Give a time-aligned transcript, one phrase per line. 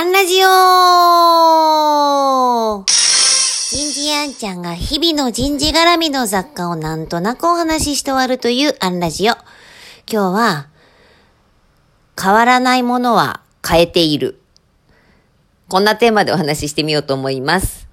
[0.00, 0.46] アンラジオ
[2.86, 9.34] 人事アンちゃんが日々の人事絡みの雑貨をなんとなくお話しして終わるというアンラジオ。
[10.10, 10.68] 今日は、
[12.18, 14.40] 変わらないものは変えている。
[15.68, 17.86] こんなテーマでお話ししてみようと思います。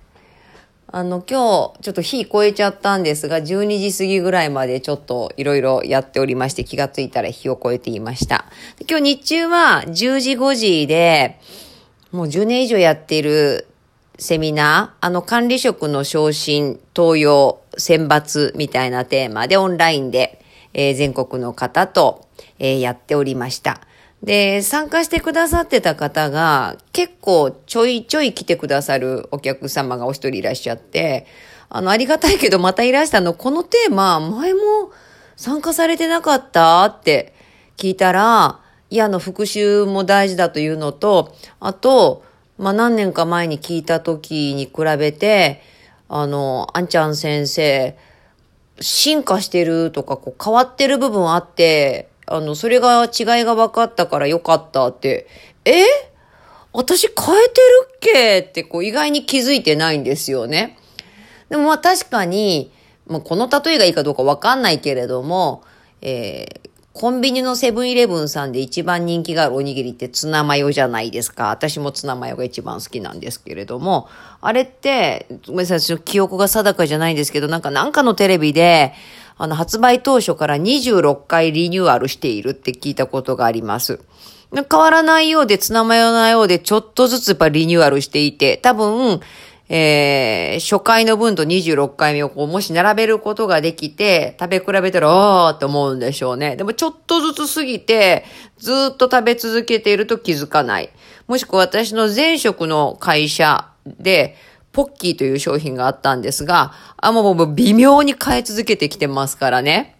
[0.89, 8.45] あの、今日、ちょっと火超えちゃったんですが、12時過ぎぐらいまでちょっといろいろやっておりまして、気がついたら火を超えていました。
[8.89, 11.37] 今日日中は10時5時で、
[12.17, 13.67] もう10年以上やっている
[14.17, 22.27] セミナー、あの管理職の昇進、登用、選抜みたいなテーマでオンラインで、えー、全国の方と、
[22.57, 23.81] えー、やっておりました。
[24.23, 31.27] で、参加してくださってた方が結構ちょいちょい来てくださるお客様がお一人いらっしゃって、
[31.69, 34.91] あの、ありがたいけどまたいらしたの、このテーマ前も
[35.35, 37.35] 参加されてなかったって
[37.77, 42.23] 聞いたら、いや、の、復習も大事だというのと、あと、
[42.57, 45.61] まあ、何年か前に聞いた時に比べて、
[46.09, 47.97] あの、あんちゃん先生、
[48.79, 55.27] 進化してるとか、こう変わってる部分あって、あの、それが違いが分かったからよかったって、
[55.65, 55.83] え？
[56.73, 58.39] 私変えてるっけ？
[58.39, 60.77] ってこう意外に気づいてないんですよね。
[61.49, 62.71] でもまあ確かに、
[63.07, 65.63] まあ、この例えがいいかどうかわかんないけれども、
[66.01, 66.66] えー、
[66.99, 71.51] コンビニのセブンイレブンさんで一番人気があるおにぎりってツナマヨじゃないですか。
[71.51, 74.09] 私もツナマヨが一番好きなんですけれども、
[74.41, 78.95] あれって、ごめんなさい、私の記憶が定かじゃないんですけど、なんかなんかのテレビで、
[79.37, 83.99] あの、発売当初から26回リニューアルしているって聞いたことがあります。
[84.51, 89.21] 変わらないようで、ツナマヨなようで、ちょっとずつやっぱリニューアルしていて、多分、
[89.69, 96.55] えー、初回の分と26回目をこう、もし並べることができて、食べ比べたら、あーって思うんでしょうね。
[96.55, 98.23] でもちょっとずつ過ぎて、
[98.57, 100.89] ずっと食べ続けていると気づかない。
[101.27, 104.37] もしくは私の前職の会社で、
[104.71, 109.97] ポッキーという商品があったんですが、あ、もうもう微妙に変え続けてきてますからね。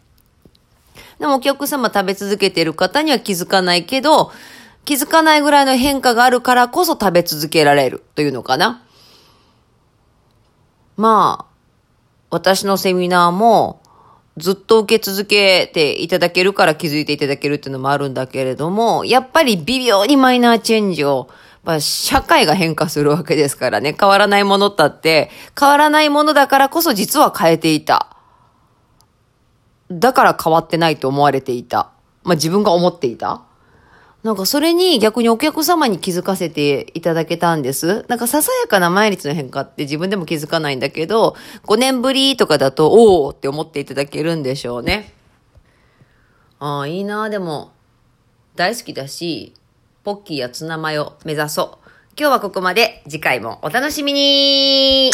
[1.19, 4.31] でもお客様食べ続けている方には気づかないけど、
[4.85, 8.83] 気づかないぐらいの変化があるからこそ食べ続けられるというのかな。
[10.97, 11.53] まあ、
[12.29, 13.81] 私のセミナーも
[14.35, 21.29] ずっと受け続けていただけるから気づいていただけるっていうのもあるんだけれども、やっぱり微妙にマイナーチェンジを
[21.67, 23.93] まあ、社会が変化するわけですからね。
[23.99, 28.15] 変わらないものだって、変わらないものだからこそ実は変えていた。
[29.91, 31.91] だから変わってないと思われていた。
[32.23, 33.41] まあ、自分が思っていた。
[34.23, 38.05] なんかそれに逆にお客様に気づかせていただけたんです。
[38.07, 41.35] なんかささやかな毎日の変化って自分でも気づかないんだけど、
[41.66, 45.13] 5年ぶりとかだと、おおって思っていただけるんでしょうね。
[46.59, 47.72] ああ、いいなでも、
[48.56, 49.53] 大好きだし、
[50.03, 51.89] ポッキーやツナマヨ目指そう。
[52.19, 53.03] 今日はここまで。
[53.07, 55.11] 次回もお楽しみに